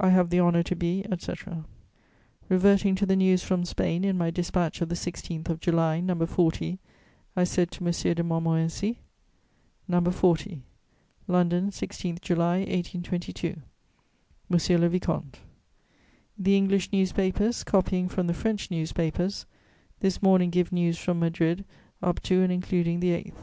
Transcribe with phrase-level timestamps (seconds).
[0.00, 1.66] "I have the honour to be, etc."
[2.48, 6.26] Reverting to the news from Spain in my dispatch of the 16th of July, No.
[6.26, 6.80] 40,
[7.36, 7.92] I said to M.
[8.14, 8.98] de Montmorency:
[9.86, 10.00] No.
[10.00, 10.62] 40.
[11.28, 13.62] "LONDON, 16 July 1822.
[14.48, 15.38] "MONSIEUR LE VICOMTE,
[16.36, 19.46] "The English newspapers, copying from the French newspapers,
[20.00, 21.64] this morning give news from Madrid
[22.02, 23.38] up to and including the 8th.